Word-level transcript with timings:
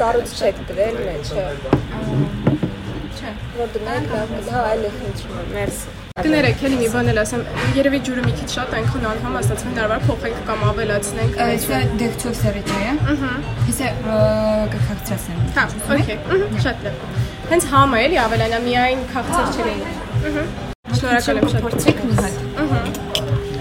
սառույց 0.00 0.30
չեք 0.40 0.60
գրել 0.70 0.94
մեջը։ 1.06 1.42
Չէ, 3.20 3.32
որ 3.58 3.72
դնենք 3.74 4.12
լավ, 4.14 4.30
հա, 4.48 4.60
այլ 4.70 4.86
ինչ-որ։ 4.88 5.50
Մերսի։ 5.52 5.96
Կներեք, 6.20 6.62
էլի 6.68 6.78
մի 6.80 6.88
բան 6.94 7.10
էլ 7.12 7.20
ասեմ, 7.20 7.42
երևի 7.76 8.00
ջուրը 8.06 8.24
մի 8.24 8.32
քիչ 8.38 8.48
շատ 8.54 8.72
այնքան 8.78 9.04
անգամ 9.10 9.36
ասած 9.40 9.64
մի 9.66 9.74
դարբար 9.76 10.00
փոխենք 10.06 10.40
կամ 10.48 10.64
ավելացնենք։ 10.70 11.38
Այսա 11.44 11.80
դեղչով 12.00 12.34
սերիջը, 12.40 12.80
ըհը։ 13.12 13.30
Հեսա 13.68 13.92
կքացրասեմ։ 14.74 15.44
Հա, 15.60 15.66
օքեյ, 15.96 16.18
ըհը, 16.36 16.50
շատ 16.64 16.84
լավ։ 16.88 17.06
Հենց 17.52 17.70
համը 17.74 18.02
էլի 18.08 18.20
ավելանա 18.24 18.60
միայն 18.66 19.06
քաղցր 19.14 19.54
չի 19.54 19.68
լինի։ 19.68 19.94
Ըհը։ 20.30 20.44
Շնորհակալ 20.96 21.40
եմ 21.40 21.48
շատ։ 21.54 21.64
Փորձեք 21.68 22.04
մի 22.08 22.20
հատ։ 22.20 22.44
Ըհը։ 22.64 22.84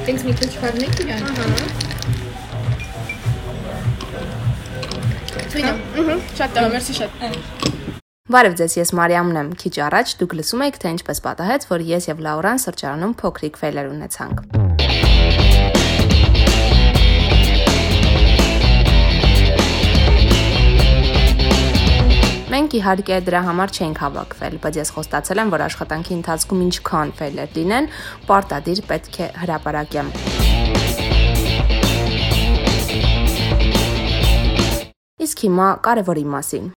Ինձ 0.09 0.27
մի 0.29 0.37
քիչ 0.41 0.51
բառնեք 0.63 1.01
իրան։ 1.05 1.31
Ըհը։ 1.47 1.98
Ահա, 5.49 6.15
շատ 6.37 6.57
լավ, 6.59 6.65
մերսի 6.75 6.93
շատ։ 6.93 7.23
Բարև 8.29 8.57
ձեզ, 8.59 8.73
ես 8.77 8.91
Մարիամն 8.99 9.39
եմ։ 9.39 9.47
Քիչ 9.57 9.71
առաջ 9.81 10.11
դուք 10.19 10.35
լսում 10.37 10.61
եք, 10.67 10.75
թե 10.83 10.91
ինչպես 10.93 11.21
պատահեց, 11.25 11.65
որ 11.71 11.83
ես 11.89 12.07
եւ 12.11 12.21
Լաուրան 12.27 12.61
սրճարանում 12.61 13.15
փոքրիկ 13.23 13.57
ֆեյլեր 13.57 13.89
ունեցանք։ 13.89 14.37
Մենք 22.53 22.75
իհարկե 22.77 23.17
դրա 23.25 23.41
համար 23.49 23.73
չենք 23.73 24.03
հավաքվել, 24.05 24.59
բայց 24.61 24.81
ես 24.85 24.93
խոստացել 24.93 25.41
եմ, 25.45 25.53
որ 25.57 25.65
աշխատանքի 25.65 26.13
ընթացքում 26.19 26.65
ինչքան 26.69 27.15
ֆեյլեր 27.17 27.55
լինեն, 27.57 27.89
պարտադիր 28.29 28.85
պետք 28.93 29.23
է 29.25 29.31
հրապարակեմ։ 29.45 30.28
Իսկ 35.29 35.41
հիմա 35.45 35.65
կարևորի 35.85 36.23
մասին։ 36.33 36.69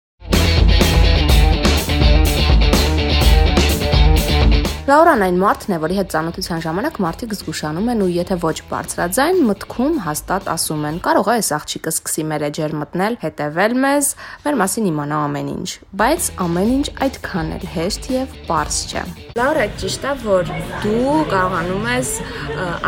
Լաուրան 4.81 5.21
այն 5.21 5.35
մարդն 5.37 5.73
է, 5.75 5.77
որի 5.77 5.97
հետ 5.99 6.07
ծանոթության 6.09 6.61
ժամանակ 6.65 6.95
մարդիկ 7.03 7.33
զգուշանում 7.37 7.89
են 7.93 7.99
ու 8.01 8.07
եթե 8.15 8.37
ոչ 8.41 8.53
բարձրաձայն, 8.71 9.41
մտքում 9.45 9.99
հաստատ 10.07 10.49
ասում 10.55 10.87
են. 10.89 10.97
կարող 11.05 11.29
է 11.29 11.35
այս 11.37 11.49
աղջիկը 11.57 11.93
սկսի 11.93 12.25
մեր 12.31 12.45
էջեր 12.49 12.73
մտնել, 12.81 13.17
հետևել 13.21 13.75
մեզ, 13.85 14.09
մեր 14.41 14.57
մասին 14.61 14.89
իմանա 14.89 15.19
ամեն 15.27 15.51
ինչ, 15.53 15.69
բայց 16.01 16.21
ամեն 16.47 16.73
ինչ 16.81 16.87
այդքան 17.05 17.53
էլ 17.61 17.65
հեշտ 17.77 18.09
եւ 18.17 18.35
པարզ 18.41 18.81
չէ։ 18.89 19.03
Լաուրա 19.37 19.65
ճիշտ 19.81 20.01
է, 20.01 20.13
որ 20.25 20.49
դու 20.81 21.13
կարողանում 21.31 21.85
ես 21.91 22.09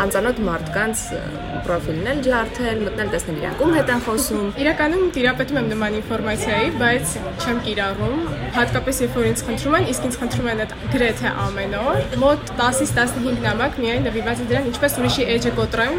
անծանոթ 0.02 0.42
մարդկանց 0.50 1.04
ը, 1.14 1.22
պրոֆիլն 1.64 2.08
էլ 2.10 2.18
ջարդել, 2.26 2.80
մտնել 2.84 3.12
տեսնել 3.14 3.38
իրանք 3.40 3.62
ում 3.64 3.72
հետ 3.78 3.92
են 3.94 4.02
խոսում։ 4.04 4.48
Իրականում 4.64 5.04
տիրապետում 5.14 5.60
եմ 5.62 5.70
նման 5.72 5.96
ինֆորմացիայի, 6.02 6.68
բայց 6.82 7.14
չեմ 7.44 7.62
կիրառում, 7.64 8.18
հատկապես 8.58 9.00
երբ 9.04 9.16
որ 9.16 9.28
ինձ 9.30 9.44
խնդրում 9.48 9.76
են, 9.78 9.88
իսկ 9.94 10.08
ինձ 10.10 10.18
խնդրում 10.20 10.50
են 10.52 10.62
այդ 10.64 10.74
գրեթե 10.92 11.32
ամեն 11.44 11.76
օր։ 11.80 11.83
Մոտ 11.84 12.52
10-ից 12.58 12.92
15 12.96 13.40
նամակ 13.44 13.78
միայն 13.82 14.06
նվիրված 14.08 14.40
է 14.40 14.46
դրան, 14.50 14.68
ինչպես 14.70 14.96
ուրիշի 15.00 15.26
էջը 15.34 15.52
կոտրեմ։ 15.58 15.98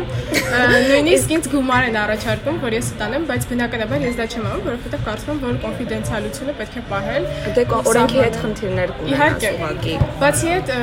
Նույնիսկ 0.89 1.33
ինձ 1.36 1.50
գումար 1.53 1.88
են 1.89 1.97
առաջարկում, 2.02 2.58
որ 2.66 2.75
ես 2.75 2.89
տանեմ, 3.02 3.28
բայց 3.30 3.47
բնականաբար 3.52 4.06
ես 4.06 4.17
դա 4.19 4.28
չեմ 4.31 4.47
անում, 4.50 4.63
որովհետև 4.66 5.03
կարծում 5.06 5.31
եմ, 5.36 5.41
որ 5.45 5.59
կոնֆիդենցիալությունը 5.66 6.56
պետք 6.61 6.75
է 6.75 6.83
պահել։ 6.91 7.28
Դե 7.56 7.66
օրենքի 7.86 8.19
հետ 8.25 8.39
խնդիրներ 8.45 8.95
կունենաս 8.95 9.45
Իհարկե։ 9.45 9.95
Բացի 10.25 10.53
այդ 10.56 10.73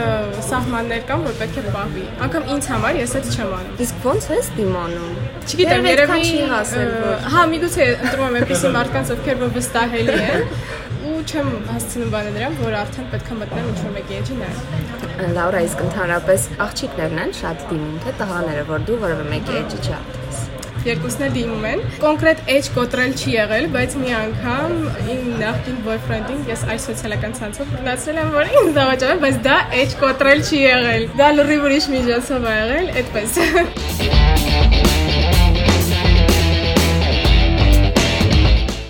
սահմաններ 0.53 1.05
կան, 1.11 1.27
որ 1.27 1.39
պետք 1.43 1.59
է 1.63 1.65
պահվի։ 1.73 2.05
Անկամ 2.27 2.49
ինձ 2.53 2.71
համար 2.73 3.01
ես 3.03 3.17
այդ 3.23 3.31
չեմ 3.33 3.55
անում։ 3.59 3.83
Իսկ 3.87 4.07
ո՞նց 4.13 4.29
ես 4.33 4.51
դիմանում։ 4.59 5.13
Չգիտեմ, 5.43 5.87
Երևի 5.93 6.21
երևի 6.23 6.45
հասել, 6.53 6.93
Հա, 7.33 7.43
միգուցե 7.53 7.87
ընտրում 7.93 8.27
եմ 8.29 8.37
այնպեսի 8.43 8.71
մարդկանց, 8.77 9.13
ովքեր 9.17 9.41
որ 9.43 9.51
վստահելի 9.57 10.19
են 10.23 10.47
չեմ 11.23 11.49
հասցնում 11.69 12.11
բանը 12.13 12.31
նրան, 12.37 12.55
որ 12.63 12.75
արդեն 12.83 13.07
պետք 13.13 13.29
է 13.33 13.37
մտնեմ 13.43 13.67
ինչ-որ 13.73 13.93
մեկի 13.97 14.17
էջի 14.19 14.35
նայել։ 14.41 15.35
Լաուրա, 15.37 15.61
իսկ 15.69 15.83
ընդհանրապես 15.87 16.41
աղջիկներն 16.67 17.21
են 17.23 17.37
շատ 17.39 17.63
դիմում, 17.73 17.97
թե 18.03 18.15
տղաները, 18.23 18.65
որ 18.73 18.87
դու 18.89 18.99
որևէ 19.03 19.25
մեկի 19.33 19.55
էջը 19.63 19.79
չարթես։ 19.83 20.43
Երկուսն 20.83 21.21
էլ 21.23 21.35
դիմում 21.37 21.67
են։ 21.69 21.83
Կոնկրետ 22.03 22.41
էջ 22.57 22.69
կոտրել 22.75 23.13
չի 23.15 23.31
եղել, 23.37 23.67
բայց 23.77 23.93
մի 24.03 24.11
անգամ 24.19 24.73
իմ 25.13 25.21
նախկին 25.43 25.77
boyfriend-ին 25.87 26.41
ես 26.51 26.65
այս 26.75 26.87
սոցիալական 26.89 27.37
ցանցով 27.39 27.71
բռնացրել 27.77 28.19
եմ, 28.23 28.33
որ 28.35 28.51
ինձ 28.63 28.71
դավաճառել, 28.81 29.21
բայց 29.23 29.37
դա 29.47 29.57
էջ 29.83 29.95
կոտրել 30.03 30.43
չի 30.43 30.59
եղել։ 30.63 31.07
Դա 31.23 31.29
լրիվ 31.39 31.69
ուրիշ 31.71 31.87
միջոցով 31.93 32.43
ա 32.43 32.57
եղել, 32.59 32.87
այդպես։ 32.99 33.31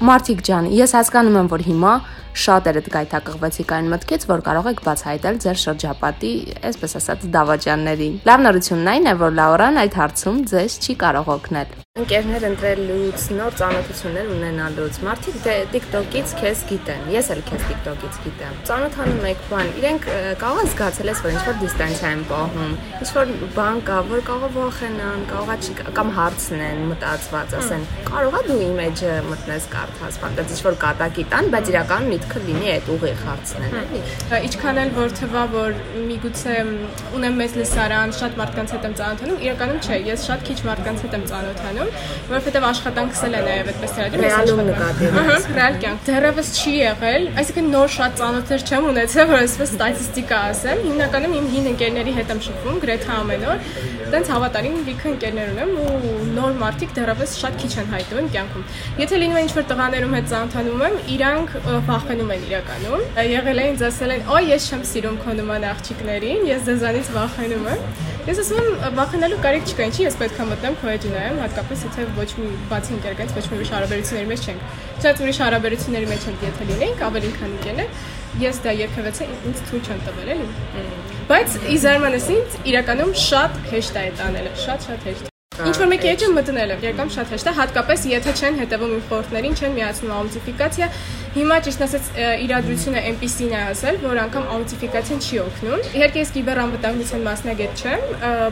Մարտիկ 0.03 0.41
ջան, 0.48 0.65
ես 0.75 0.97
հասկանում 0.97 1.37
եմ, 1.38 1.48
որ 1.53 1.62
հիմա 1.69 1.92
շատերդ 2.32 2.88
գայթակղվեցիք 2.94 3.76
այն 3.76 3.93
մտքից, 3.93 4.26
որ 4.32 4.44
կարող 4.48 4.69
եք 4.72 4.82
բացահայտել 4.88 5.41
ձեր 5.44 5.62
շրջապատի, 5.66 6.32
այսպես 6.72 6.98
ասած, 7.03 7.31
դավաճաններին։ 7.37 8.19
Լավ 8.32 8.44
նորությունն 8.48 8.93
այն 8.97 9.12
է, 9.12 9.16
որ 9.26 9.38
Լաուրան 9.43 9.81
այդ 9.84 10.03
հարցում 10.03 10.44
ձեզ 10.53 10.82
չի 10.82 11.00
կարող 11.04 11.34
օգնել։ 11.37 11.81
Ընկերներ 12.03 12.45
ընտրելուց, 12.49 13.25
նոր 13.39 13.55
ծանոթություններ 13.61 14.31
ունենալուց, 14.35 14.97
մարդիկ 15.07 15.37
դե 15.45 15.53
TikTok-ից 15.75 16.33
քեզ 16.41 16.63
գիտեն, 16.71 17.03
ես 17.15 17.29
էլ 17.35 17.43
քեզ 17.47 17.67
TikTok-ից 17.69 18.17
գիտեմ։ 18.25 18.57
Ծանոթանում 18.71 19.27
եք 19.31 19.45
բան, 19.53 19.69
իրենք 19.83 20.09
կարող 20.43 20.59
է 20.63 20.65
զգացել 20.73 21.11
ես, 21.13 21.21
որ 21.23 21.35
ինչ-որ 21.37 21.57
դիստանցիա 21.63 22.11
են 22.17 22.25
պահում, 22.33 22.73
ինչ-որ 23.03 23.33
բան 23.59 23.79
կա, 23.87 23.99
որ 24.11 24.25
կարող 24.33 24.53
վախենան, 24.57 25.23
կարող 25.31 25.53
է 25.53 25.57
չի- 25.63 25.87
կամ 26.01 26.09
հարցնեն, 26.19 26.83
մտածված, 26.91 27.55
ասեն, 27.63 27.87
կարող 28.11 28.33
է 28.33 28.43
դու 28.51 28.59
իմեջը 28.67 29.13
մտնես 29.31 29.65
կարդաս, 29.77 30.19
բան, 30.23 30.33
ինչ-որ 30.43 30.75
կատակի 30.83 31.25
տան, 31.33 31.45
բայց 31.55 31.67
իրականում 31.73 32.11
միտքը 32.13 32.39
լինի 32.49 32.69
այդ 32.73 32.91
ուղիղ 32.97 33.23
հարցնեն, 33.31 33.73
էլի։ 33.83 34.03
Ինչքան 34.43 34.83
էլ 34.83 34.91
որ 34.99 35.15
թվա, 35.23 35.43
որ 35.53 35.71
միգուցե 36.11 36.55
ունեմ 37.17 37.34
մեծ 37.43 37.53
լսարան, 37.63 38.15
շատ 38.19 38.33
մարդկանց 38.43 38.75
հետ 38.77 38.87
եմ 38.91 38.95
ծանոթանում, 39.03 39.39
իրականում 39.47 39.81
չէ, 39.87 39.97
ես 40.13 40.27
շատ 40.29 40.41
քիչ 40.49 40.59
մարդկանց 40.73 40.99
հետ 41.07 41.17
եմ 41.19 41.25
ծանոթանում, 41.33 41.91
որովհետև 42.32 42.66
աշխատանքս 42.72 43.22
էլ 43.26 43.34
է 43.36 43.42
նաև 43.47 43.70
այդպես 43.72 43.97
ես 44.03 44.16
Ռեալում 44.22 44.62
նկատի 44.69 45.10
Ահա, 45.22 45.36
ռեալ 45.56 45.78
կյանք։ 45.82 46.04
Դեռևս 46.08 46.50
չի 46.62 46.72
եղել, 46.78 47.26
այսինքն 47.42 47.70
նոր 47.72 47.92
շատ 47.97 48.14
ծանոթներ 48.22 48.64
չեմ 48.69 48.86
ունեցել, 48.92 49.26
որ 49.32 49.42
այսպես 49.42 49.72
ստատիստիկա 49.76 50.38
ասեմ։ 50.53 50.82
Հիմնականում 50.86 51.36
իմ 51.38 51.48
հին 51.53 51.69
ընկերների 51.72 52.14
հետ 52.19 52.32
եմ 52.32 52.42
շփվում 52.47 52.80
գրեթե 52.82 53.12
ամեն 53.22 53.47
օր։ 53.53 53.66
Տենց 54.12 54.30
հավատարիմ 54.32 54.75
լիքը 54.86 55.06
ընկերներ 55.12 55.53
ունեմ 55.53 55.70
ու 55.82 56.16
նոր 56.36 56.56
մարդիկ 56.62 56.91
դեռևս 56.98 57.36
շատ 57.42 57.54
քիչ 57.62 57.70
են 57.82 57.92
հայտնվում 57.92 58.28
կյանքում։ 58.34 58.66
Եթե 59.03 59.20
լինում 59.22 59.38
է 59.41 59.44
ինչ-որ 59.47 59.66
տղաներում 59.72 60.16
հետ 60.19 60.26
ծանոթանում 60.32 60.84
եմ, 60.88 60.98
իրանք 61.16 61.54
վախենում 61.88 62.32
են 62.36 62.47
իրականում։ 62.53 63.06
Եղել 63.32 63.62
է 63.62 63.69
ինձ 63.72 63.84
ասել 63.88 64.12
են, 64.12 64.26
«Օ, 64.28 64.42
ես 64.53 64.69
չեմ 64.69 64.82
սիրում 64.92 65.16
քո 65.22 65.36
նման 65.41 65.69
աղջիկներին, 65.72 66.44
ես 66.53 66.66
ձեզանից 66.69 67.12
վախենում 67.16 67.70
եմ»։ 67.72 68.12
Ես 68.22 68.38
ասում 68.38 68.59
եմ, 68.62 68.83
վախենալու 68.94 69.38
կարիք 69.43 69.65
չկա, 69.72 69.87
ինչի 69.88 70.05
ես 70.05 70.16
պետք 70.21 70.37
է 70.38 70.44
մտնեմ 70.47 70.77
քո 70.78 70.91
էջը 70.93 71.09
նայեմ, 71.10 71.41
հատկապես 71.43 71.81
եթե 71.88 72.05
ոչ 72.19 72.27
մի 72.38 72.50
բացի 72.71 72.94
ընկերներից 72.97 73.34
ոչ 73.38 73.43
մի 73.50 73.56
ուրիշ 73.56 73.72
հարաբերությունների 73.75 74.28
մեջ 74.31 74.47
չենք։ 74.47 74.62
Չնայած 75.00 75.22
ուրիշ 75.25 75.41
հարաբերությունների 75.43 76.10
մեջ 76.12 76.28
ենք 76.31 76.47
եթե 76.47 76.69
լինենք, 76.71 77.03
ավելի 77.09 77.33
քան 77.41 77.59
ընկերներ, 77.59 78.06
ես 78.44 78.62
դա 78.62 78.77
երկհվեցե 78.83 79.28
ինձ 79.41 79.66
ցույց 79.72 79.91
չեմ 79.91 80.06
տվել 80.06 80.33
էլի։ 80.37 80.49
Բայց 81.33 81.59
ի 81.66 81.83
զարմանս 81.88 82.31
ինձ 82.38 82.56
իրականում 82.77 83.12
շատ 83.27 83.60
հեշտ 83.75 84.00
է 84.00 84.06
այդ 84.06 84.25
անելը, 84.31 84.56
շատ-շատ 84.69 85.10
հեշտ։ 85.10 85.31
Ինչ 85.53 85.75
որ 85.77 85.89
մեկի 85.93 86.09
էջը 86.13 86.29
մտնել 86.33 86.71
եմ, 86.73 86.85
երբեք 86.87 87.11
շատ 87.13 87.33
հեշտ 87.35 87.49
է, 87.51 87.53
հատկապես 87.59 88.05
եթե 88.09 88.33
չեն 88.41 88.55
հետևում 88.63 88.95
իմ 88.97 89.03
խորհուրդներին, 89.11 89.57
չեն 89.61 89.75
միացնում 89.77 90.15
աուտենտիֆիկացիա, 90.17 90.89
Հիմա 91.33 91.57
ճիշտ 91.65 91.83
ասած 91.87 92.09
իրադրությունը 92.45 93.03
այնպեսին 93.09 93.53
է 93.57 93.61
ասել, 93.71 93.99
որ 94.03 94.19
անգամ 94.21 94.49
աուտենտիֆիկացիան 94.53 95.23
չի 95.25 95.39
օգնում։ 95.43 95.87
Իհարկե 95.97 96.19
ես 96.21 96.33
կիբերանվտանգության 96.35 97.23
մասնագետ 97.25 97.81
չեմ, 97.81 98.03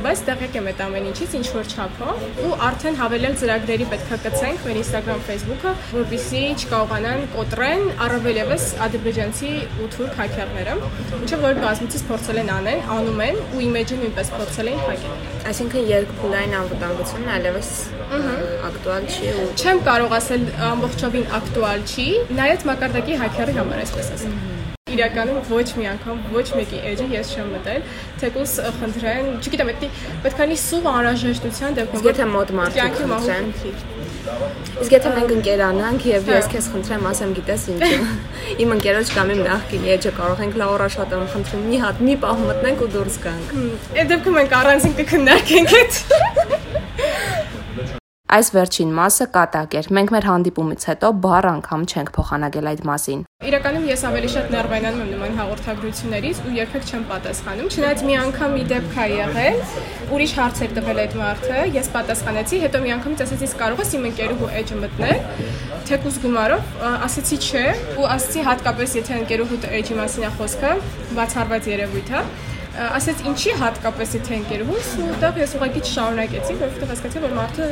բայց 0.06 0.22
տեղյակ 0.30 0.56
եմ 0.56 0.70
այդ 0.70 0.80
ամեն 0.86 1.08
ինչից 1.10 1.34
ինչ 1.40 1.44
որ 1.58 1.68
չափով 1.74 2.24
ու 2.46 2.56
արդեն 2.70 2.96
հավելել 3.00 3.36
ծրագրերի 3.42 3.88
պետքա 3.92 4.18
կցենք 4.24 4.64
մեր 4.64 4.80
Instagram, 4.80 5.20
Facebook-ը, 5.28 5.74
որպեսզի 5.92 6.42
չկարողանան 6.56 7.22
կոտրեն 7.36 7.84
առավել 8.08 8.40
եւս 8.40 8.66
ադրբեջանցի 8.88 9.52
ու 9.76 9.90
թուրք 9.98 10.18
հաքերները, 10.24 10.78
ինչը 11.20 11.42
որ 11.44 11.62
բազմիցս 11.66 12.08
փորձել 12.08 12.42
են 12.46 12.54
անեն, 12.56 12.82
անում 12.96 13.22
են 13.28 13.44
ու 13.44 13.64
իմեջը 13.68 14.00
նույնպես 14.00 14.34
փորձել 14.40 14.72
են 14.72 14.84
փակել։ 14.88 15.39
Այսինքն 15.50 15.86
երկփուլային 15.90 16.52
անվտանգությունն 16.54 17.30
այլևս 17.34 17.70
ակտուալ 18.68 19.06
չի 19.10 19.30
ու 19.40 19.46
Չեմ 19.58 19.80
կարող 19.88 20.12
ասել 20.18 20.44
ամբողջովին 20.68 21.26
ակտուալ 21.40 21.82
չի, 21.90 22.06
նայած 22.38 22.66
մակարդակի 22.70 23.18
հաքերի 23.24 23.56
համար 23.58 23.82
այսպես 23.84 24.12
ասեմ։ 24.14 24.36
Իրականում 24.94 25.50
ոչ 25.50 25.66
մի 25.80 25.88
անգամ 25.90 26.22
ոչ 26.36 26.46
մեկի 26.60 26.80
էջը 26.92 27.08
ես 27.16 27.32
չեմ 27.34 27.50
մտել, 27.56 27.84
թեկուզ 28.22 28.54
խնդրեն, 28.78 29.28
չգիտեմ, 29.40 29.72
պետք 30.26 30.40
է 30.40 30.46
լինի 30.50 30.60
սուղ 30.66 30.90
անհրաժեշտության 30.94 31.80
դեպքում։ 31.80 32.08
եթե 32.10 32.30
մոտ 32.36 32.54
մարդիկ 32.60 33.00
խնդրեն? 33.00 33.99
Իսկ 34.80 34.94
եթե 34.96 35.10
մենք 35.16 35.32
ընկերանանք 35.36 36.06
եւ 36.08 36.30
ես 36.32 36.48
քեզ 36.52 36.68
խնդրեմ, 36.72 37.08
ասեմ, 37.10 37.34
գիտես 37.36 37.66
ինչ, 37.74 37.90
իմ 38.64 38.74
ընկերոջ 38.76 39.12
կամ 39.16 39.32
իմ 39.34 39.42
նախկին 39.48 39.84
էջը 39.96 40.14
կարող 40.20 40.42
ենք 40.46 40.56
Լաուրա 40.62 40.88
շատ 40.96 41.14
եմ 41.18 41.26
խնդրում, 41.34 41.66
մի 41.70 41.82
հատ 41.84 42.02
մի 42.08 42.16
պահ 42.24 42.42
մտնենք 42.46 42.86
ու 42.86 42.90
դուրս 42.96 43.20
գանք։ 43.26 43.54
Այդ 44.00 44.14
դեպքում 44.14 44.40
մենք 44.40 44.56
առանձին 44.60 44.98
կքննարկենք 45.02 45.78
այդ։ 45.80 46.59
Այս 48.30 48.48
վերջին 48.54 48.90
մասը 48.94 49.24
կատակ 49.34 49.72
էր։ 49.74 49.86
Մենք 49.96 50.10
մեր 50.14 50.26
հանդիպումից 50.28 50.84
հետո 50.86 51.08
բառ 51.24 51.46
անգամ 51.50 51.86
չենք 51.90 52.10
փոխանակել 52.14 52.68
այդ 52.70 52.82
մասին։ 52.86 53.24
Իրականում 53.50 53.86
ես 53.90 54.04
ավելի 54.06 54.28
շատ 54.34 54.52
ներվայնանում 54.54 55.00
եմ 55.02 55.10
նման 55.10 55.34
հաղորդագրություններից 55.40 56.42
ու 56.46 56.52
երբեք 56.54 56.86
չեմ 56.90 57.02
պատասխանում։ 57.10 57.70
Չնայած 57.74 58.04
մի 58.06 58.14
անգամ 58.20 58.54
մի 58.54 58.62
դեպք 58.70 58.94
ա 58.94 59.06
եղել, 59.10 59.58
ուրիշ 60.14 60.34
հարցեր 60.38 60.76
տվել 60.78 61.00
այդ 61.02 61.16
մարդը, 61.18 61.58
ես 61.74 61.90
պատասխանեցի, 61.96 62.60
հետո 62.70 62.82
մի 62.86 62.94
անգամից 63.00 63.24
ասեցի, 63.26 63.50
կարող 63.64 63.82
ես 63.82 63.90
իմ 63.98 64.06
ընկերուհու 64.10 64.52
էջը 64.60 64.78
մտնել, 64.84 65.18
թեկուզ 65.90 66.20
գումարով, 66.22 66.70
ասեցի 67.10 67.40
չէ, 67.50 67.66
ու 67.98 68.08
ասեցի 68.14 68.46
հատկապես 68.46 68.96
եթե 69.00 69.18
ընկերուհու 69.24 69.60
էջի 69.80 69.98
մասին 70.04 70.28
է 70.28 70.32
խոսքը, 70.38 70.72
բացառված 71.18 71.70
երևույթ 71.74 72.14
է, 72.14 72.24
ասեց 72.78 73.22
ինչի 73.30 73.54
հատկապես 73.60 74.16
եթե 74.20 74.38
ընկերուհուս 74.40 74.90
ու 75.00 75.08
այդտեղ 75.10 75.42
ես 75.42 75.54
ուղղակի 75.58 75.84
չշարունակեցի, 75.88 76.56
որովհետև 76.62 76.94
հասկացա, 76.94 77.24
որ 77.26 77.36
մարդը 77.40 77.68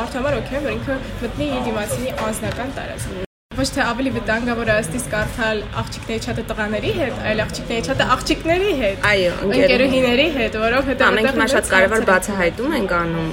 մարդը 0.00 0.20
համար 0.20 0.38
օքեյ, 0.42 0.62
որ 0.66 0.76
ինքը 0.76 1.00
մտնի 1.24 1.50
իր 1.56 1.66
դիմացինի 1.70 2.14
անձնական 2.28 2.78
տարածք 2.80 3.29
ոչ 3.60 3.66
թե 3.76 3.82
ավելի 3.84 4.10
վտանգավոր 4.14 4.68
է 4.72 4.74
ըստիս 4.80 5.02
կարդալ 5.12 5.58
աղջիկների 5.80 6.20
չաթը 6.24 6.42
տղաների 6.48 6.92
հետ, 6.96 7.18
այլ 7.28 7.42
աղջիկների 7.44 7.82
չաթը 7.90 8.04
աղջիկների 8.14 8.70
հետ։ 8.78 9.02
Այո, 9.10 9.34
ընկերուհիների 9.56 10.26
հետ, 10.36 10.56
որովհետև 10.62 11.12
մենք 11.16 11.28
հիմա 11.34 11.48
շատ 11.52 11.68
կարևոր 11.74 12.06
բացահայտում 12.10 12.76
ենք 12.78 12.94
անում 13.00 13.28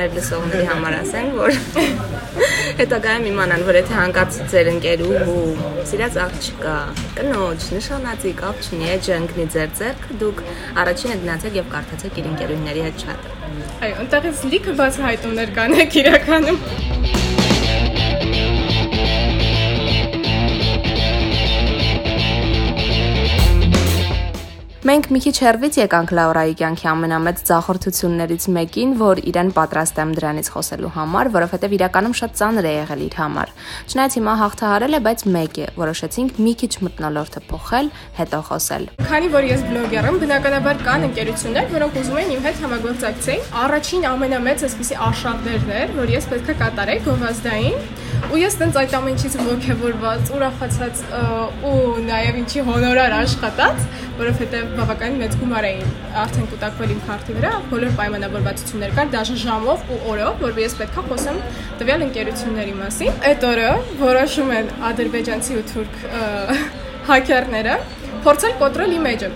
մեր 0.00 0.16
լսողների 0.18 0.66
համար 0.72 0.96
ասեն, 0.98 1.30
որ 1.38 1.54
հետագայում 2.80 3.28
իմանան, 3.30 3.64
որ 3.68 3.78
եթե 3.78 3.96
հանկարծ 4.00 4.38
ձեր 4.50 4.70
ընկերուհու 4.72 5.46
սիրած 5.92 6.18
աղջիկա, 6.26 6.76
կնոջ, 7.20 7.66
նշանածի 7.78 8.34
կապ 8.42 8.62
չունի, 8.66 8.92
էջը 8.96 9.18
ընկնի 9.20 9.48
ձեր 9.54 9.74
ձեռքը, 9.78 10.20
դուք 10.22 10.44
առաջինը 10.82 11.18
գնացեք 11.22 11.58
եւ 11.62 11.72
կարդացեք 11.76 12.22
իր 12.22 12.30
ընկերուհիների 12.32 12.86
հետ 12.88 13.04
չաթը։ 13.06 13.36
Այո, 13.82 13.96
ընտեղից 14.06 14.46
լիքը 14.54 14.78
բացահայտումներ 14.82 15.58
կան 15.58 15.76
եք 15.82 16.00
իրականում։ 16.02 17.21
Մենք 24.82 25.04
մի 25.14 25.20
քիչ 25.22 25.32
հերվից 25.38 25.76
եկանք 25.78 26.12
Լաուրայի 26.18 26.54
կյանքի 26.58 26.86
ամենամեծ 26.90 27.42
ձախորդություններից 27.46 28.46
մեկին, 28.56 28.94
որ 28.98 29.20
իրեն 29.30 29.52
պատրաստ 29.54 30.00
եմ 30.02 30.14
դրանից 30.16 30.48
խոսելու 30.50 30.90
համար, 30.96 31.28
որովհետև 31.36 31.76
իրականում 31.76 32.16
շատ 32.18 32.34
ծանր 32.40 32.66
է 32.66 32.72
եղել 32.72 33.04
իր 33.06 33.14
համար։ 33.20 33.52
Չնայած 33.92 34.16
հիմա 34.18 34.34
հաղթահարել 34.42 34.98
է, 34.98 35.00
բայց 35.06 35.22
մեկ 35.38 35.60
է, 35.62 35.68
որոշեցինք 35.78 36.40
մի 36.42 36.54
քիչ 36.62 36.72
մտնոլորտը 36.82 37.44
փոխել, 37.52 37.92
հետո 38.18 38.40
խոսել։ 38.50 38.88
Քանի 39.06 39.30
որ 39.38 39.46
ես 39.52 39.62
բլոգեր 39.70 40.08
եմ, 40.10 40.18
բնականաբար 40.26 40.82
կան 40.82 41.06
ընկերություններ, 41.12 41.70
որոնք 41.78 42.00
ուզում 42.02 42.20
են 42.22 42.34
իմ 42.34 42.42
հետ 42.50 42.64
համագործակցեին։ 42.66 43.46
Առաջին 43.62 44.08
ամենամեծ 44.10 44.66
այսպեսի 44.66 44.98
արշավներն 45.12 45.72
էր, 45.78 45.94
որ 46.02 46.14
ես 46.18 46.28
պետք 46.32 46.50
է 46.50 46.58
կատարեի 46.66 47.06
գովազդային 47.06 48.10
ու 48.30 48.38
ես 48.38 48.54
տենց 48.60 48.76
այդ 48.80 48.92
ամենից 48.98 49.34
ողջավորված, 49.42 50.30
ուրախացած 50.36 51.00
ու 51.68 51.78
նաև 52.06 52.38
ինչի 52.42 52.62
հոնորար 52.68 53.14
աշխատած, 53.18 53.86
որովհետև 54.20 54.72
բավականին 54.78 55.18
մեծ 55.22 55.36
գումար 55.40 55.66
էին 55.70 55.92
արդեն 56.22 56.48
կուտակվել 56.52 56.92
իմ 56.94 57.00
քարտի 57.08 57.36
վրա, 57.38 57.52
բոլոր 57.72 57.94
պայմանավորվածություններ 57.98 58.94
կար, 58.98 59.10
դաժե 59.16 59.38
ժամով 59.42 59.86
ու 59.92 60.00
օրով, 60.12 60.44
որ 60.46 60.60
ես 60.62 60.76
պետքա 60.82 61.06
խոսեմ 61.08 61.40
տվյալ 61.82 62.06
ընկերությունների 62.08 62.76
մասին։ 62.82 63.22
Այդ 63.32 63.46
օրը 63.52 63.70
որոշում 64.02 64.52
են 64.58 64.70
ադրբեջանցի 64.92 65.58
ու 65.58 65.66
թուրք 65.72 65.98
հակերները 67.10 67.80
փորձել 68.22 68.54
կոտրել 68.62 68.96
իմեջը 69.00 69.30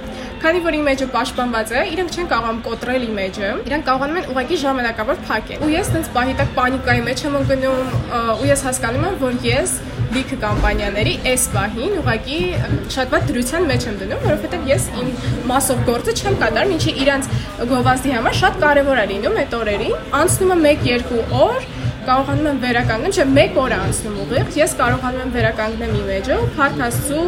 Քանի 0.47 0.61
որ 0.63 0.75
իմեջը 0.79 1.07
պաշտպանված 1.11 1.71
է, 1.75 1.81
իրենք 1.91 2.13
չեն 2.15 2.29
կարողանում 2.31 2.59
կոտրել 2.63 3.05
իմեջը, 3.07 3.49
իրենք 3.67 3.87
կարողանում 3.89 4.19
են 4.21 4.29
ուղղակի 4.31 4.59
ժամանակավոր 4.61 5.23
փակել։ 5.27 5.65
Ու 5.67 5.71
ես 5.73 5.89
տենց 5.97 6.11
պահիտակ 6.15 6.53
պանիկայի 6.59 7.03
մեջ 7.09 7.23
եմ 7.27 7.39
ընկնում, 7.41 7.91
ու 8.37 8.47
ես 8.47 8.63
հասկանում 8.67 9.07
եմ, 9.09 9.17
որ 9.25 9.41
ես 9.43 9.73
լիքը 10.15 10.39
կամպանիաների 10.45 11.15
այս 11.33 11.47
պահին 11.57 11.97
ուղղակի 11.99 12.39
շատ 12.95 13.11
վատ 13.17 13.27
դրության 13.33 13.67
մեջ 13.73 13.87
եմ 13.91 13.99
դնում, 14.05 14.23
որովհետև 14.27 14.71
ես 14.71 14.87
իմ 15.03 15.11
մասով 15.51 15.83
գործը 15.91 16.15
չեմ 16.23 16.39
կատարում, 16.47 16.77
ինչի 16.77 16.95
իրանց 17.03 17.31
գովազդի 17.75 18.15
համար 18.15 18.39
շատ 18.47 18.63
կարևոր 18.63 19.03
է 19.03 19.07
լինում 19.17 19.41
այդ 19.43 19.59
օրերին։ 19.67 19.99
Անցնում 20.21 20.55
է 20.71 20.77
1-2 20.95 21.25
օր, 21.43 21.67
կարողանում 22.07 22.47
եմ 22.51 22.61
վերականգնել, 22.63 23.15
չէ, 23.17 23.25
1 23.43 23.57
օր 23.63 23.73
անցնում 23.77 24.19
ուղիղ, 24.23 24.51
ես 24.57 24.75
կարողանում 24.81 25.23
եմ 25.25 25.33
վերականգնել 25.37 25.97
իմեջը, 26.01 26.37
փառք 26.57 26.85
Աստծո, 26.87 27.25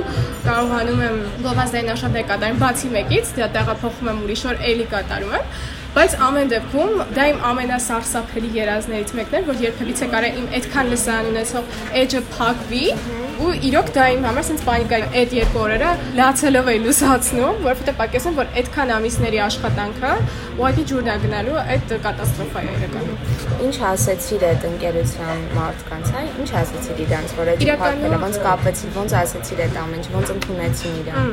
կարողանում 0.47 1.03
եմ 1.09 1.19
գովազդային 1.47 1.93
աշխատանք 1.95 2.31
կատարել 2.31 2.61
բացի 2.63 2.93
մեկից, 2.95 3.33
դա 3.39 3.49
տեղափոխում 3.59 4.13
եմ 4.13 4.23
ուրիշ 4.29 4.45
օր 4.49 4.63
էլի 4.69 4.87
կատարում 4.95 5.35
եմ, 5.39 5.51
բայց 5.99 6.15
ամեն 6.29 6.51
դեպքում 6.53 6.99
դա 7.17 7.25
իմ 7.33 7.39
ամենասարսափելի 7.49 8.51
երազներից 8.59 9.15
մեկն 9.19 9.39
էր, 9.39 9.47
որ 9.49 9.63
երբևիցե 9.67 10.09
կարա 10.15 10.31
իմ 10.39 10.47
այդքան 10.59 10.93
լսան 10.93 11.31
ունեցող 11.33 11.73
էջը 12.03 12.23
փակվի 12.37 12.85
ու 13.39 13.53
իրոք 13.69 13.91
դա 13.95 14.05
իմ 14.17 14.25
համար 14.27 14.45
sense 14.49 14.65
պանիկա 14.67 14.99
այդ 15.21 15.35
երկու 15.37 15.61
օրերը 15.63 15.91
լացելով 16.19 16.71
էի 16.73 16.81
լուսացնում, 16.85 17.61
որովհետեւ 17.67 17.99
պակեսեմ, 18.01 18.39
որ 18.39 18.49
այդքան 18.59 18.93
ամիսների 18.97 19.41
աշխատանքը 19.47 20.13
ուղղակի 20.59 20.85
ջուրն 20.91 21.11
է 21.13 21.17
գնալու 21.23 21.59
այդ 21.63 21.95
կատաստրոֆա 22.09 22.63
է 22.65 22.73
իրականում։ 22.79 23.19
Ինչ 23.69 23.77
ասեցիր 23.89 24.45
այդ 24.49 24.67
ընկերության 24.69 25.45
մարդկանց, 25.55 26.11
հա? 26.15 26.23
Ինչ 26.43 26.51
ասեցիր 26.63 27.03
իրանց, 27.05 27.35
որ 27.39 27.51
այդ 27.53 27.65
փակվելը 27.83 28.19
ոնց 28.25 28.39
կապեցիր, 28.49 28.93
ոնց 28.99 29.15
ասեցիր 29.23 29.63
այդ 29.69 29.79
ամեն 29.83 29.99
ինչ, 29.99 30.07
ոնց 30.19 30.33
ընդունեցին 30.35 30.99
իրան։ 30.99 31.33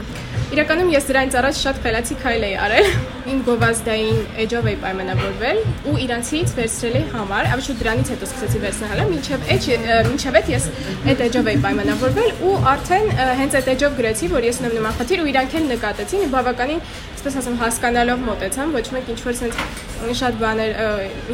Իրականում 0.56 0.90
ես 0.94 1.08
դրանից 1.10 1.36
առաջ 1.42 1.60
շատ 1.66 1.80
խելացի 1.86 2.16
քայլ 2.22 2.44
էի 2.46 2.56
արել։ 2.66 2.90
Իմ 3.26 3.40
գովազդային 3.46 4.20
էջով 4.46 4.68
էի 4.70 4.78
պայմանավորվել 4.86 5.62
ու 5.90 5.96
իրանցից 6.06 6.52
վերցրել 6.60 6.98
էի 7.00 7.06
համար, 7.16 7.48
ավելի 7.56 7.66
շուտ 7.66 7.80
դրանից 7.82 8.12
հետո 8.14 8.30
սկսեցի 8.30 8.62
վերցնել, 8.66 9.02
մինչև 9.16 9.48
էջ 9.56 9.70
մինչև 10.12 10.38
այդ 10.42 10.52
ես 10.54 10.68
այդ 11.10 11.24
էջով 11.26 11.50
էի 11.50 11.60
պայմանավորվել 11.66 11.95
ու 11.96 12.54
արդեն 12.68 13.06
հենց 13.40 13.56
այդ 13.56 13.68
էջով 13.72 13.94
գրեցի, 13.96 14.28
որ 14.34 14.46
ես 14.46 14.58
ունեմ 14.62 14.74
նման 14.76 14.96
խնդիր 14.98 15.22
ու 15.24 15.28
իրանք 15.32 15.54
էլ 15.56 15.68
նկատեցին, 15.70 16.24
բավականին 16.34 16.82
այսպես 17.16 17.38
ասեմ, 17.40 17.56
հասկանալով 17.62 18.26
մոտեցան, 18.26 18.74
ոչ 18.76 18.86
մեկ 18.96 19.12
ինչ 19.14 19.20
որ 19.26 19.38
sense 19.40 20.20
շատ 20.20 20.38
բաներ 20.42 20.76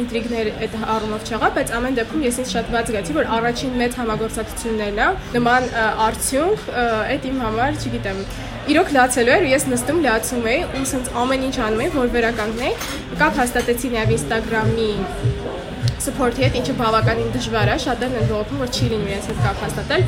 ինտրիգներ 0.02 0.50
այդ 0.62 0.76
առումով 0.94 1.26
չեղա, 1.26 1.50
բայց 1.58 1.72
ամեն 1.78 1.98
դեպքում 1.98 2.22
ես 2.28 2.38
ինձ 2.42 2.52
շատ 2.52 2.70
ված 2.72 2.92
զգացի, 2.92 3.16
որ 3.18 3.30
առաջին 3.36 3.76
մեծ 3.82 3.98
համագործակցություններն 4.02 5.02
է, 5.02 5.08
նման 5.36 5.68
արդյունք 6.06 6.70
այդ 7.12 7.28
իմ 7.32 7.42
համար, 7.42 7.80
չգիտեմ, 7.82 8.22
իրոք 8.72 8.92
լացելու 8.94 9.34
էր 9.36 9.46
ու 9.48 9.52
ես 9.52 9.64
նստում 9.72 10.02
լացում 10.06 10.44
էի 10.52 10.60
ու 10.78 10.84
sense 10.92 11.16
ամեն 11.22 11.46
ինչ 11.48 11.56
անում 11.66 11.82
էի, 11.82 11.90
որ 11.98 12.12
վերականգնեի։ 12.14 12.74
Կապ 13.18 13.40
հաստատեցի 13.42 13.90
նաև 13.96 14.14
Instagram-ի 14.16 14.90
support-ի 16.02 16.46
հետ, 16.46 16.56
ինչը 16.58 16.74
բավականին 16.78 17.28
դժվար 17.36 17.72
է, 17.72 17.74
շատերն 17.82 18.16
են 18.22 18.30
ողոքում, 18.32 18.62
որ 18.62 18.70
չի 18.74 18.86
լինում 18.92 19.10
իրենց 19.12 19.28
հետ 19.30 19.42
կապ 19.42 19.60
հաստատել։ 19.66 20.06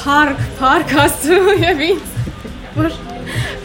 Փարք, 0.00 0.40
փարք 0.58 0.94
աստծո 1.04 1.56
եւ 1.62 1.82
ինձ 1.88 2.12
որ 2.76 2.88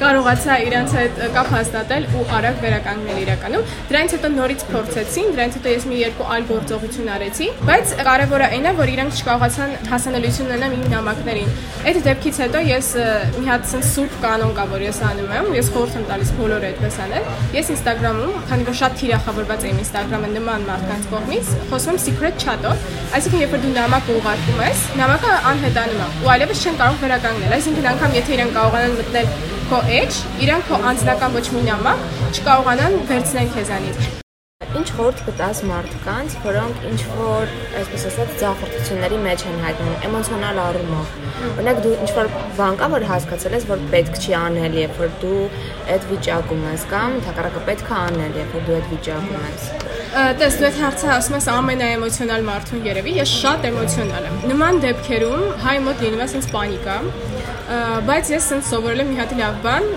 կարողացա 0.02 0.56
իրանց 0.68 0.94
հետ 0.98 1.20
կապ 1.36 1.50
հաստատել 1.54 2.06
ու 2.18 2.24
արագ 2.38 2.60
վերականգնել 2.64 3.20
իրականում։ 3.24 3.64
Դրանից 3.90 4.16
հետո 4.18 4.30
նորից 4.38 4.66
փորձեցին, 4.72 5.32
դրանից 5.38 5.58
հետո 5.58 5.74
ես 5.74 5.88
մի 5.88 5.98
երկու 6.02 6.28
այլ 6.38 6.46
գործողություն 6.52 7.12
արեցի, 7.18 7.48
բայց 7.68 7.94
կարևորը 8.08 8.50
այն 8.58 8.68
է, 8.68 8.74
որ 8.78 8.92
իրանք 8.94 9.18
չկարողացան 9.18 9.74
հասանելիություն 9.92 10.48
ունենալ 10.48 10.76
իմ 10.78 10.86
նամակներին։ 10.94 11.52
Այդ 11.88 12.00
դեպքից 12.08 12.40
հետո 12.44 12.62
ես 12.68 12.88
մի 13.38 13.46
հատ 13.48 13.68
sense 13.72 13.92
սուրբ 13.98 14.18
կանոն 14.22 14.54
կա, 14.58 14.66
որ 14.74 14.86
ես 14.88 15.02
անում 15.08 15.34
եմ, 15.38 15.50
ես 15.58 15.72
խորհուրդ 15.74 15.98
եմ 15.98 16.06
տալիս 16.12 16.32
բոլորը 16.38 16.70
այդպես 16.72 16.98
անել։ 17.08 17.30
Ես 17.58 17.72
Instagram-ում, 17.78 18.34
քանի 18.52 18.68
որ 18.68 18.78
շատ 18.82 18.98
թիրախավորված 19.02 19.68
եմ 19.68 19.82
Instagram-ը 19.84 20.32
նման 20.38 20.68
մարդկանց 20.68 21.10
կողմից, 21.14 21.52
խոսում 21.72 22.00
secret 22.08 22.42
chat-ով, 22.44 22.88
այսինքն 23.18 23.44
երբ 23.46 23.56
որ 23.58 23.64
դու 23.66 23.76
նամակ 23.78 24.12
ուղարկում 24.18 24.64
ես, 24.68 24.88
նամակը 25.02 25.36
անհետանում 25.52 26.02
է 26.04 26.10
ու 26.28 26.34
այլևս 26.38 26.66
չեն 26.68 26.82
կարող 26.82 27.00
վերականգնել։ 27.08 27.56
Այսինքն 27.58 27.92
անգամ 27.94 28.18
եթե 28.18 28.36
իրեն 28.38 28.52
կարողանան 28.58 28.98
մտնել 28.98 29.56
քո 29.68 29.82
edge, 29.92 30.22
իրանք 30.46 30.70
քո 30.70 30.78
անձնական 30.92 31.34
ոչ 31.36 31.48
մի 31.56 31.66
նամակ 31.66 32.06
չկարողանան 32.38 33.02
վերցնել 33.10 33.52
քեզանից 33.58 34.08
ինչ 34.78 34.90
խորտ 34.94 35.22
կտաս 35.26 35.60
մարդկանց, 35.68 36.34
որոնք 36.44 36.84
ինչ 36.90 36.98
որ, 37.18 37.52
այսպես 37.80 38.04
ասած, 38.10 38.34
ձախորդությունների 38.42 39.18
մեջ 39.24 39.44
են 39.50 39.58
հայտնում 39.64 40.06
էմոցիոնալ 40.08 40.60
առումով։ 40.64 41.14
Օրինակ 41.48 41.82
դու 41.86 41.94
ինչ 42.06 42.10
որ 42.18 42.30
բան 42.60 42.78
կա, 42.82 42.90
որ 42.94 43.06
հասկացել 43.12 43.58
ես, 43.58 43.68
որ 43.72 43.84
պետք 43.94 44.20
չի 44.22 44.36
անել, 44.42 44.78
երբ 44.82 45.02
որ 45.02 45.14
դու 45.24 45.42
այդ 45.96 46.08
վիճակում 46.12 46.64
ես 46.68 46.86
կամ 46.94 47.18
թակարակը 47.28 47.64
պետք 47.72 47.92
է 47.92 47.98
անել, 47.98 48.40
երբ 48.44 48.56
որ 48.58 48.66
դու 48.68 48.78
այդ 48.78 48.90
վիճակում 48.94 49.46
ես։ 49.48 49.68
Տես 50.42 50.58
դու 50.58 50.68
այդ 50.68 50.82
հարցը 50.84 51.12
ասում 51.18 51.38
ես 51.38 51.50
ամենաէմոցիոնալ 51.58 52.48
մարդուն 52.48 52.88
երևի, 52.88 53.16
ես 53.18 53.34
շատ 53.44 53.68
էմոցիոնալ 53.72 54.28
եմ։ 54.32 54.38
Նման 54.54 54.82
դեպքերում 54.88 55.46
հայ 55.68 55.76
մոտ 55.88 56.04
լինում 56.08 56.24
է 56.24 56.30
sense 56.32 56.54
պանիկա, 56.54 56.98
բայց 57.68 58.30
ես 58.32 58.46
ցենց 58.48 58.68
սովորել 58.70 59.02
եմ 59.04 59.10
մի 59.12 59.18
հատ 59.20 59.32
լավ 59.38 59.56
բան, 59.66 59.88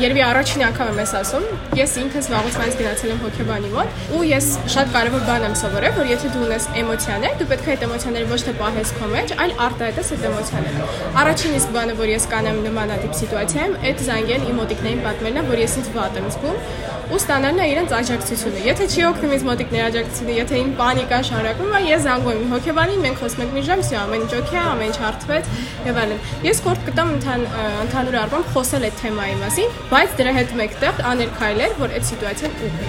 երևի 0.00 0.22
առաջին 0.24 0.62
անգամ 0.68 0.92
եմ 0.92 1.00
ես 1.02 1.12
ասում, 1.18 1.44
ես 1.76 1.96
ինքս 2.02 2.28
վաղուցանից 2.32 2.78
գնացել 2.78 3.12
եմ 3.12 3.20
հոգեբանի 3.24 3.72
մոտ 3.74 4.16
ու 4.16 4.22
ես 4.30 4.48
շատ 4.74 4.92
կարևոր 4.96 5.26
բան 5.28 5.46
եմ 5.48 5.56
սովորել, 5.60 5.94
որ 5.98 6.10
եթե 6.14 6.32
դու 6.32 6.44
ունես 6.48 6.68
էմոցիաներ, 6.82 7.36
դու 7.42 7.48
պետք 7.52 7.68
է 7.68 7.74
այդ 7.74 7.86
էմոցիաները 7.88 8.30
ոչ 8.32 8.40
թե 8.48 8.56
պահես 8.64 8.92
քո 8.96 9.10
մեջ, 9.12 9.36
այլ 9.44 9.56
արտահայտես 9.68 10.12
այդ 10.16 10.28
էմոցիաները։ 10.32 10.90
Առաջին 11.22 11.58
իսկ 11.60 11.72
բանը, 11.76 11.98
որ 12.00 12.12
ես 12.16 12.28
կանեմ 12.32 12.60
նմանատիպ 12.68 13.18
սիտուացիայում, 13.20 13.78
այդ 13.88 14.04
զանգել 14.08 14.48
իմ 14.48 14.60
մոտիկներին 14.62 15.04
պատմելն 15.08 15.38
է, 15.38 15.48
որ 15.52 15.66
ես 15.68 15.78
ինձ 15.82 15.92
վատ 15.98 16.22
եմ 16.22 16.30
զգում 16.38 16.86
ու 17.08 17.16
ստանալն 17.16 17.60
է 17.64 17.66
իրենց 17.72 17.92
աջակցությունը։ 17.96 18.62
Եթե 18.66 18.86
չի 18.92 19.04
օգնում 19.08 19.30
ինձ 19.32 19.44
մոտիկների 19.48 19.84
աջակցությունը, 19.86 20.34
եթե 20.38 20.58
իմ 20.60 20.72
պանիկա 20.76 21.20
շարակում 21.28 21.70
է, 21.72 21.80
ես 21.88 22.02
զանգում 22.04 22.34
եմ 22.34 22.50
հոգեբանին, 22.52 23.00
մենք 23.06 23.22
խոսում 23.22 23.44
ենք 23.44 23.54
մի 23.56 23.62
ժամ, 23.68 23.84
սա 23.88 24.02
ամեն 24.02 24.24
ինչ 24.26 24.32
օքեյ 24.38 24.58
է, 24.58 24.64
ամեն 24.68 24.92
ինչ 24.92 24.98
հարթվեց 25.04 25.48
եւ 25.88 26.00
այլն։ 26.04 26.20
Ես 26.48 26.60
կորտ 26.68 26.84
կտամ 26.88 27.14
ընթան 27.18 27.42
ընդհանուր 27.82 28.16
առմամբ 28.18 28.50
խոսել 28.54 28.84
այդ 28.86 28.96
թեմայի 29.00 29.36
մասին, 29.40 29.72
բայց 29.90 30.12
դրա 30.18 30.32
հետ 30.36 30.50
մեկտեղ 30.60 31.00
անել 31.10 31.30
քայլեր, 31.38 31.72
որ 31.82 31.94
այդ 31.98 32.04
սիտուացիան 32.08 32.52
ուղղի։ 32.68 32.88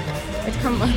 Այդքան 0.49 0.73
բան։ 0.81 0.93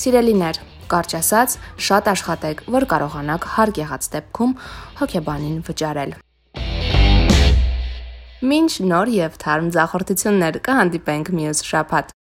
Սիրելիներ, 0.00 0.56
կարճ 0.90 1.10
ասած, 1.20 1.50
շատ 1.86 2.04
աշխատեք, 2.16 2.64
որ 2.74 2.88
կարողանաք 2.90 3.42
հարկ 3.54 3.82
եղած 3.84 4.10
դեպքում 4.16 4.52
հոգեբանին 5.02 5.58
վճարել։ 5.70 6.16
Մինչ 8.50 8.72
նոր 8.90 9.12
եւ 9.20 9.36
թարմ 9.44 9.68
ձախորդություններ 9.76 10.64
կհանդիպենք 10.66 11.36
մյուս 11.36 11.60
շաբաթ։ 11.70 12.16